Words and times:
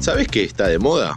¿Sabes 0.00 0.28
qué 0.28 0.44
está 0.44 0.68
de 0.68 0.78
moda? 0.78 1.16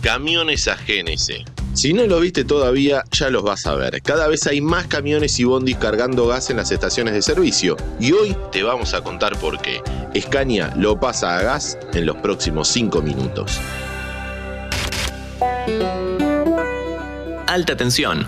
Camiones 0.00 0.66
a 0.66 0.76
GNC. 0.76 1.44
Si 1.74 1.92
no 1.92 2.06
lo 2.06 2.18
viste 2.18 2.44
todavía, 2.44 3.04
ya 3.10 3.28
los 3.28 3.42
vas 3.42 3.66
a 3.66 3.74
ver. 3.74 4.00
Cada 4.02 4.26
vez 4.26 4.46
hay 4.46 4.60
más 4.62 4.86
camiones 4.86 5.38
y 5.38 5.44
bondis 5.44 5.76
cargando 5.76 6.26
gas 6.26 6.48
en 6.48 6.56
las 6.56 6.70
estaciones 6.70 7.12
de 7.12 7.20
servicio. 7.22 7.76
Y 8.00 8.12
hoy 8.12 8.34
te 8.50 8.62
vamos 8.62 8.94
a 8.94 9.02
contar 9.02 9.38
por 9.38 9.60
qué. 9.60 9.82
Scania 10.18 10.72
lo 10.76 10.98
pasa 10.98 11.38
a 11.38 11.42
gas 11.42 11.78
en 11.92 12.06
los 12.06 12.16
próximos 12.16 12.68
5 12.68 13.02
minutos. 13.02 13.60
Alta 17.46 17.76
tensión. 17.76 18.26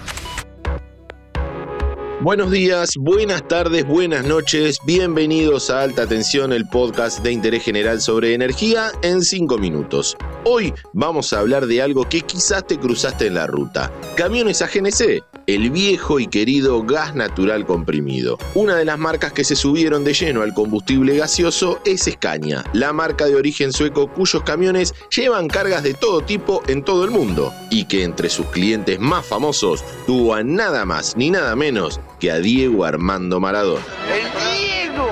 Buenos 2.25 2.51
días, 2.51 2.97
buenas 2.99 3.47
tardes, 3.49 3.87
buenas 3.87 4.25
noches, 4.25 4.79
bienvenidos 4.87 5.69
a 5.69 5.83
Alta 5.83 6.07
Tensión, 6.07 6.55
el 6.55 6.67
podcast 6.67 7.23
de 7.23 7.31
interés 7.31 7.63
general 7.63 8.01
sobre 8.01 8.33
energía 8.33 8.93
en 9.03 9.21
5 9.21 9.59
minutos. 9.59 10.17
Hoy 10.47 10.73
vamos 10.95 11.35
a 11.35 11.41
hablar 11.41 11.67
de 11.67 11.83
algo 11.83 12.09
que 12.09 12.23
quizás 12.23 12.67
te 12.67 12.79
cruzaste 12.79 13.27
en 13.27 13.35
la 13.35 13.47
ruta, 13.47 13.93
camiones 14.17 14.63
a 14.63 14.69
GNC, 14.69 15.23
el 15.47 15.71
viejo 15.71 16.21
y 16.21 16.27
querido 16.27 16.83
gas 16.83 17.15
natural 17.15 17.67
comprimido. 17.67 18.39
Una 18.55 18.77
de 18.77 18.85
las 18.85 18.99
marcas 18.99 19.33
que 19.33 19.45
se 19.45 19.57
subieron 19.57 20.05
de 20.05 20.15
lleno 20.15 20.43
al 20.43 20.55
combustible 20.55 21.17
gaseoso 21.17 21.81
es 21.85 22.09
Scania, 22.11 22.65
la 22.73 22.93
marca 22.93 23.27
de 23.27 23.37
origen 23.37 23.73
sueco 23.73 24.09
cuyos 24.09 24.43
camiones 24.43 24.95
llevan 25.15 25.49
cargas 25.49 25.83
de 25.83 25.95
todo 25.95 26.21
tipo 26.23 26.63
en 26.67 26.83
todo 26.83 27.05
el 27.05 27.11
mundo 27.11 27.53
y 27.71 27.85
que 27.85 28.05
entre 28.05 28.29
sus 28.29 28.47
clientes 28.47 28.99
más 29.01 29.27
famosos 29.27 29.85
tuvo 30.07 30.35
a 30.35 30.43
nada 30.43 30.85
más 30.85 31.17
ni 31.17 31.31
nada 31.31 31.57
menos 31.57 32.01
que 32.21 32.31
a 32.31 32.39
Diego 32.39 32.85
Armando 32.85 33.41
Maradona. 33.41 33.85
¡El 34.13 34.25
Diego! 34.59 35.09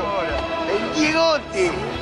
¡El 0.69 1.01
Diegote! 1.01 2.02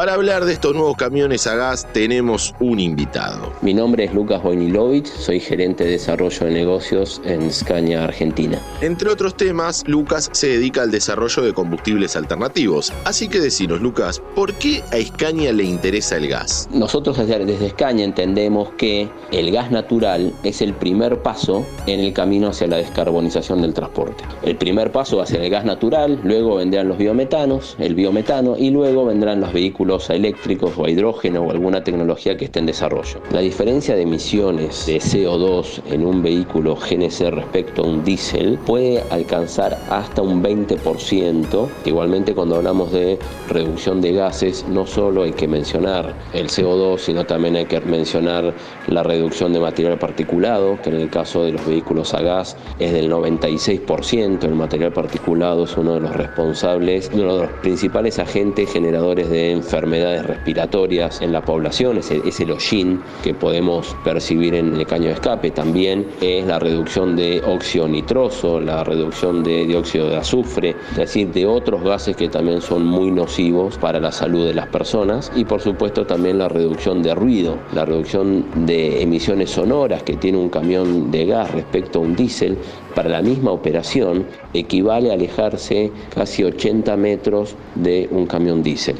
Para 0.00 0.14
hablar 0.14 0.46
de 0.46 0.54
estos 0.54 0.74
nuevos 0.74 0.96
camiones 0.96 1.46
a 1.46 1.56
gas 1.56 1.86
tenemos 1.92 2.54
un 2.58 2.80
invitado. 2.80 3.52
Mi 3.60 3.74
nombre 3.74 4.04
es 4.04 4.14
Lucas 4.14 4.42
Wojnilovich, 4.42 5.04
soy 5.04 5.40
gerente 5.40 5.84
de 5.84 5.90
desarrollo 5.90 6.46
de 6.46 6.52
negocios 6.52 7.20
en 7.26 7.52
Scania 7.52 8.04
Argentina. 8.04 8.58
Entre 8.80 9.10
otros 9.10 9.36
temas, 9.36 9.84
Lucas 9.86 10.30
se 10.32 10.48
dedica 10.48 10.80
al 10.80 10.90
desarrollo 10.90 11.42
de 11.42 11.52
combustibles 11.52 12.16
alternativos. 12.16 12.94
Así 13.04 13.28
que 13.28 13.40
decinos, 13.40 13.82
Lucas, 13.82 14.22
¿por 14.34 14.54
qué 14.54 14.82
a 14.90 14.96
Scania 15.04 15.52
le 15.52 15.64
interesa 15.64 16.16
el 16.16 16.28
gas? 16.28 16.66
Nosotros 16.72 17.18
desde 17.18 17.68
Scania 17.68 18.06
entendemos 18.06 18.70
que 18.78 19.06
el 19.32 19.50
gas 19.50 19.70
natural 19.70 20.32
es 20.44 20.62
el 20.62 20.72
primer 20.72 21.20
paso 21.20 21.66
en 21.86 22.00
el 22.00 22.14
camino 22.14 22.48
hacia 22.48 22.68
la 22.68 22.78
descarbonización 22.78 23.60
del 23.60 23.74
transporte. 23.74 24.24
El 24.44 24.56
primer 24.56 24.92
paso 24.92 25.18
va 25.18 25.24
a 25.24 25.26
ser 25.26 25.42
el 25.42 25.50
gas 25.50 25.66
natural, 25.66 26.18
luego 26.24 26.56
vendrán 26.56 26.88
los 26.88 26.96
biometanos, 26.96 27.76
el 27.78 27.94
biometano 27.94 28.56
y 28.56 28.70
luego 28.70 29.04
vendrán 29.04 29.42
los 29.42 29.52
vehículos 29.52 29.89
a 29.90 30.14
eléctricos 30.14 30.72
o 30.76 30.84
a 30.84 30.90
hidrógeno 30.90 31.42
o 31.42 31.50
alguna 31.50 31.82
tecnología 31.82 32.36
que 32.36 32.44
esté 32.44 32.60
en 32.60 32.66
desarrollo. 32.66 33.20
La 33.32 33.40
diferencia 33.40 33.96
de 33.96 34.02
emisiones 34.02 34.86
de 34.86 34.98
CO2 34.98 35.82
en 35.90 36.06
un 36.06 36.22
vehículo 36.22 36.76
GNC 36.76 37.30
respecto 37.30 37.82
a 37.82 37.86
un 37.86 38.04
diésel 38.04 38.58
puede 38.64 39.02
alcanzar 39.10 39.76
hasta 39.90 40.22
un 40.22 40.42
20%. 40.42 41.68
Igualmente 41.84 42.34
cuando 42.34 42.56
hablamos 42.56 42.92
de 42.92 43.18
reducción 43.48 44.00
de 44.00 44.12
gases 44.12 44.64
no 44.68 44.86
solo 44.86 45.24
hay 45.24 45.32
que 45.32 45.48
mencionar 45.48 46.14
el 46.34 46.48
CO2, 46.48 46.98
sino 46.98 47.26
también 47.26 47.56
hay 47.56 47.66
que 47.66 47.80
mencionar 47.80 48.54
la 48.86 49.02
reducción 49.02 49.52
de 49.52 49.58
material 49.58 49.98
particulado, 49.98 50.78
que 50.82 50.90
en 50.90 51.00
el 51.00 51.10
caso 51.10 51.42
de 51.42 51.52
los 51.52 51.66
vehículos 51.66 52.14
a 52.14 52.22
gas 52.22 52.56
es 52.78 52.92
del 52.92 53.10
96%. 53.10 54.44
El 54.44 54.54
material 54.54 54.92
particulado 54.92 55.64
es 55.64 55.76
uno 55.76 55.94
de 55.94 56.00
los 56.00 56.14
responsables, 56.14 57.10
uno 57.12 57.34
de 57.34 57.42
los 57.42 57.52
principales 57.60 58.20
agentes 58.20 58.72
generadores 58.72 59.28
de 59.30 59.52
enfermedades 59.70 60.26
respiratorias 60.26 61.22
en 61.22 61.32
la 61.32 61.42
población, 61.42 61.98
es 61.98 62.10
el, 62.10 62.26
es 62.26 62.40
el 62.40 62.50
hollín 62.50 63.00
que 63.22 63.34
podemos 63.34 63.96
percibir 64.02 64.56
en 64.56 64.74
el 64.74 64.84
caño 64.84 65.06
de 65.06 65.12
escape. 65.12 65.52
También 65.52 66.08
es 66.20 66.44
la 66.44 66.58
reducción 66.58 67.14
de 67.14 67.40
óxido 67.46 67.86
nitroso, 67.86 68.60
la 68.60 68.82
reducción 68.82 69.44
de 69.44 69.66
dióxido 69.66 70.08
de 70.08 70.16
azufre, 70.16 70.74
es 70.90 70.96
decir, 70.96 71.30
de 71.32 71.46
otros 71.46 71.84
gases 71.84 72.16
que 72.16 72.28
también 72.28 72.60
son 72.60 72.84
muy 72.84 73.12
nocivos 73.12 73.78
para 73.78 74.00
la 74.00 74.10
salud 74.10 74.44
de 74.44 74.54
las 74.54 74.66
personas. 74.66 75.30
Y 75.36 75.44
por 75.44 75.60
supuesto 75.60 76.04
también 76.04 76.38
la 76.38 76.48
reducción 76.48 77.00
de 77.00 77.14
ruido, 77.14 77.56
la 77.72 77.84
reducción 77.84 78.66
de 78.66 79.00
emisiones 79.02 79.50
sonoras 79.50 80.02
que 80.02 80.16
tiene 80.16 80.38
un 80.38 80.48
camión 80.48 81.12
de 81.12 81.26
gas 81.26 81.52
respecto 81.52 82.00
a 82.00 82.02
un 82.02 82.16
diésel 82.16 82.58
para 82.96 83.08
la 83.08 83.22
misma 83.22 83.52
operación 83.52 84.26
equivale 84.52 85.10
a 85.10 85.14
alejarse 85.14 85.92
casi 86.12 86.42
80 86.42 86.96
metros 86.96 87.54
de 87.76 88.08
un 88.10 88.26
camión 88.26 88.64
diésel. 88.64 88.96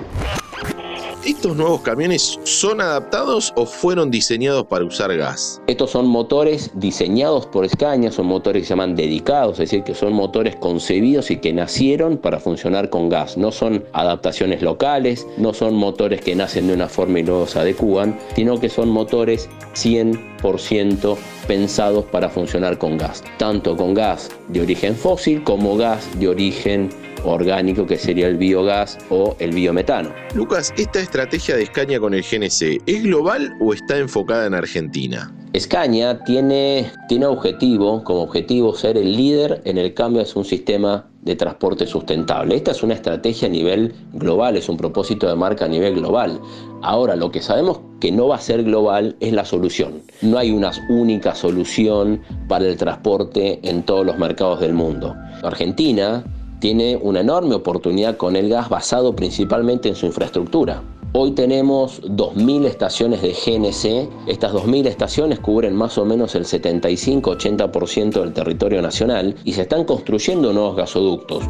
¿Estos 1.25 1.55
nuevos 1.55 1.83
camiones 1.83 2.41
son 2.45 2.81
adaptados 2.81 3.53
o 3.55 3.67
fueron 3.67 4.11
diseñados 4.11 4.65
para 4.67 4.87
usar 4.87 5.15
gas? 5.15 5.61
Estos 5.67 5.91
son 5.91 6.07
motores 6.07 6.71
diseñados 6.73 7.45
por 7.45 7.69
Scania, 7.69 8.11
son 8.11 8.25
motores 8.25 8.63
que 8.63 8.69
se 8.69 8.71
llaman 8.71 8.97
dedicados, 8.97 9.53
es 9.61 9.71
decir, 9.71 9.85
que 9.85 9.95
son 9.95 10.15
motores 10.15 10.57
concebidos 10.57 11.31
y 11.31 11.37
que 11.37 11.53
nacieron 11.53 12.17
para 12.17 12.41
funcionar 12.41 12.89
con 12.89 13.11
gas. 13.11 13.37
No 13.37 13.53
son 13.53 13.85
adaptaciones 13.93 14.63
locales, 14.63 15.27
no 15.37 15.53
son 15.53 15.75
motores 15.75 16.23
que 16.23 16.35
nacen 16.35 16.69
de 16.69 16.73
una 16.73 16.89
forma 16.89 17.21
y 17.21 17.25
luego 17.25 17.47
se 17.47 17.59
adecúan, 17.59 18.19
sino 18.35 18.59
que 18.59 18.71
son 18.71 18.89
motores 18.89 19.51
100% 19.75 21.19
pensados 21.47 22.07
para 22.07 22.31
funcionar 22.31 22.79
con 22.79 22.97
gas, 22.97 23.23
tanto 23.37 23.77
con 23.77 23.93
gas 23.93 24.31
de 24.49 24.63
origen 24.63 24.97
fósil 24.97 25.45
como 25.45 25.77
gas 25.77 26.09
de 26.19 26.29
origen 26.29 26.89
orgánico 27.25 27.87
que 27.87 27.99
sería 27.99 28.27
el 28.29 28.37
biogás 28.37 28.99
o 29.11 29.37
el 29.39 29.53
biometano. 29.53 30.11
Lucas, 30.35 30.73
¿esta 30.77 31.01
estrategia 31.11 31.57
de 31.57 31.67
Scania 31.67 31.99
con 31.99 32.15
el 32.15 32.23
GNC 32.23 32.83
es 32.87 33.03
global 33.03 33.53
o 33.61 33.75
está 33.75 33.99
enfocada 33.99 34.47
en 34.47 34.55
Argentina? 34.55 35.35
Scania 35.59 36.23
tiene, 36.23 36.89
tiene 37.09 37.27
objetivo, 37.27 38.05
como 38.05 38.23
objetivo 38.23 38.73
ser 38.77 38.97
el 38.97 39.17
líder 39.17 39.61
en 39.65 39.77
el 39.77 39.93
cambio 39.93 40.23
hacia 40.23 40.39
un 40.39 40.45
sistema 40.45 41.11
de 41.23 41.35
transporte 41.35 41.85
sustentable. 41.89 42.55
Esta 42.55 42.71
es 42.71 42.85
una 42.85 42.95
estrategia 42.95 43.49
a 43.49 43.51
nivel 43.51 43.93
global, 44.13 44.57
es 44.57 44.69
un 44.69 44.77
propósito 44.77 45.29
de 45.29 45.35
marca 45.35 45.65
a 45.65 45.69
nivel 45.69 45.97
global. 45.97 46.41
Ahora, 46.81 47.17
lo 47.17 47.33
que 47.33 47.43
sabemos 47.43 47.81
que 48.01 48.13
no 48.13 48.29
va 48.29 48.37
a 48.37 48.41
ser 48.41 48.63
global 48.63 49.17
es 49.19 49.33
la 49.33 49.45
solución. 49.45 50.03
No 50.23 50.39
hay 50.39 50.53
una 50.53 50.71
única 50.89 51.35
solución 51.35 52.23
para 52.47 52.67
el 52.67 52.77
transporte 52.77 53.59
en 53.69 53.83
todos 53.83 54.07
los 54.07 54.17
mercados 54.17 54.61
del 54.61 54.75
mundo. 54.75 55.17
Argentina 55.43 56.23
tiene 56.61 56.97
una 57.03 57.21
enorme 57.21 57.57
oportunidad 57.57 58.17
con 58.17 58.37
el 58.37 58.49
gas 58.49 58.69
basado 58.69 59.17
principalmente 59.17 59.89
en 59.89 59.97
su 59.97 60.07
infraestructura. 60.07 60.81
Hoy 61.13 61.33
tenemos 61.33 62.01
2.000 62.03 62.67
estaciones 62.67 63.21
de 63.21 63.31
GNC. 63.33 64.29
Estas 64.29 64.53
2.000 64.53 64.87
estaciones 64.87 65.41
cubren 65.41 65.75
más 65.75 65.99
o 65.99 66.05
menos 66.05 66.37
el 66.37 66.45
75-80% 66.45 68.21
del 68.21 68.33
territorio 68.33 68.81
nacional 68.81 69.35
y 69.45 69.55
se 69.55 69.63
están 69.63 69.83
construyendo 69.85 70.53
nuevos 70.53 70.77
gasoductos. 70.77 71.43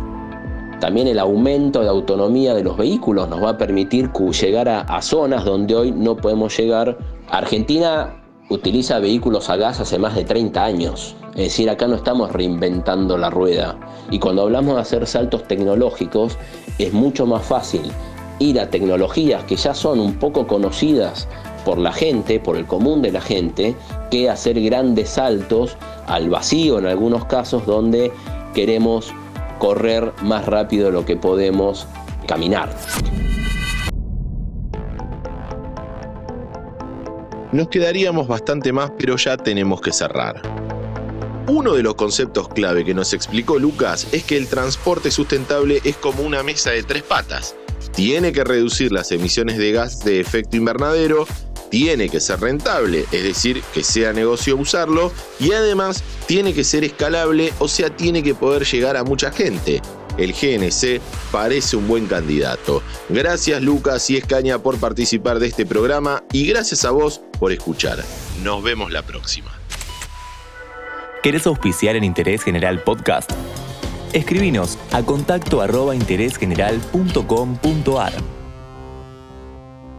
También 0.81 1.09
el 1.09 1.19
aumento 1.19 1.82
de 1.82 1.91
autonomía 1.91 2.54
de 2.54 2.65
los 2.65 2.78
vehículos 2.78 3.28
nos 3.28 3.43
va 3.44 3.50
a 3.50 3.59
permitir 3.59 4.10
llegar 4.12 4.66
a, 4.66 4.81
a 4.81 5.03
zonas 5.03 5.44
donde 5.44 5.75
hoy 5.75 5.93
no 5.93 6.16
podemos 6.16 6.56
llegar. 6.56 6.97
Argentina 7.28 8.22
utiliza 8.49 8.99
vehículos 8.99 9.50
a 9.50 9.56
gas 9.56 9.78
hace 9.78 9.99
más 9.99 10.15
de 10.15 10.25
30 10.25 10.65
años. 10.65 11.15
Es 11.32 11.44
decir, 11.44 11.69
acá 11.69 11.87
no 11.87 11.97
estamos 11.97 12.32
reinventando 12.32 13.19
la 13.19 13.28
rueda. 13.28 13.78
Y 14.10 14.20
cuando 14.20 14.41
hablamos 14.41 14.76
de 14.76 14.81
hacer 14.81 15.06
saltos 15.06 15.47
tecnológicos, 15.47 16.38
es 16.78 16.94
mucho 16.94 17.26
más 17.26 17.43
fácil 17.44 17.82
ir 18.41 18.59
a 18.59 18.69
tecnologías 18.69 19.45
que 19.45 19.55
ya 19.55 19.75
son 19.75 20.01
un 20.01 20.15
poco 20.15 20.49
conocidas 20.49 21.28
por 21.65 21.78
la 21.78 21.93
gente, 21.93 22.41
por 22.41 22.56
el 22.56 22.67
común 22.67 23.03
de 23.03 23.12
la 23.12 23.21
gente, 23.21 23.77
que 24.11 24.28
hacer 24.28 24.61
grandes 24.61 25.11
saltos 25.11 25.77
al 26.06 26.28
vacío 26.28 26.79
en 26.79 26.87
algunos 26.87 27.27
casos 27.27 27.65
donde 27.67 28.11
queremos 28.55 29.12
correr 29.59 30.12
más 30.23 30.47
rápido 30.47 30.87
de 30.87 30.93
lo 30.93 31.05
que 31.05 31.17
podemos 31.17 31.87
caminar. 32.27 32.75
Nos 37.53 37.69
quedaríamos 37.69 38.26
bastante 38.26 38.73
más, 38.73 38.93
pero 38.97 39.17
ya 39.17 39.37
tenemos 39.37 39.81
que 39.81 39.93
cerrar. 39.93 40.41
Uno 41.49 41.75
de 41.75 41.82
los 41.82 41.97
conceptos 41.97 42.49
clave 42.49 42.85
que 42.85 42.94
nos 42.94 43.12
explicó 43.12 43.59
Lucas 43.59 44.06
es 44.12 44.23
que 44.23 44.37
el 44.37 44.47
transporte 44.49 45.11
sustentable 45.11 45.81
es 45.85 45.97
como 45.97 46.23
una 46.23 46.44
mesa 46.44 46.70
de 46.70 46.85
tres 46.85 47.03
patas. 47.03 47.56
Tiene 47.94 48.32
que 48.32 48.44
reducir 48.44 48.92
las 48.92 49.12
emisiones 49.12 49.58
de 49.58 49.72
gas 49.72 50.04
de 50.04 50.20
efecto 50.20 50.56
invernadero, 50.56 51.26
tiene 51.70 52.08
que 52.08 52.20
ser 52.20 52.40
rentable, 52.40 53.04
es 53.12 53.22
decir, 53.22 53.62
que 53.72 53.84
sea 53.84 54.12
negocio 54.12 54.56
usarlo, 54.56 55.12
y 55.38 55.52
además 55.52 56.02
tiene 56.26 56.52
que 56.52 56.64
ser 56.64 56.84
escalable, 56.84 57.52
o 57.58 57.69
sea, 57.69 57.90
tiene 57.90 58.22
que 58.22 58.34
poder 58.34 58.64
llegar 58.64 58.96
a 58.96 59.04
mucha 59.04 59.31
gente 59.31 59.81
el 60.20 60.32
GNC 60.32 61.00
parece 61.31 61.76
un 61.76 61.88
buen 61.88 62.06
candidato. 62.06 62.82
Gracias 63.08 63.62
Lucas 63.62 64.08
y 64.10 64.16
Escaña 64.16 64.58
por 64.58 64.78
participar 64.78 65.38
de 65.38 65.46
este 65.46 65.66
programa 65.66 66.22
y 66.32 66.46
gracias 66.46 66.84
a 66.84 66.90
vos 66.90 67.20
por 67.38 67.52
escuchar. 67.52 68.04
Nos 68.42 68.62
vemos 68.62 68.92
la 68.92 69.02
próxima. 69.02 69.50
¿Querés 71.22 71.46
auspiciar 71.46 71.96
en 71.96 72.04
Interés 72.04 72.42
General 72.42 72.82
Podcast? 72.82 73.31
Escribinos 74.12 74.79
a 74.93 75.03
contacto 75.03 75.61
arroba 75.61 75.95
interésgeneral.com.ar. 75.95 78.39